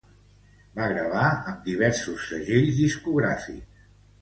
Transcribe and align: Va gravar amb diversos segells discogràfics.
Va 0.77 0.87
gravar 0.91 1.27
amb 1.29 1.61
diversos 1.69 2.27
segells 2.33 2.75
discogràfics. 2.81 3.89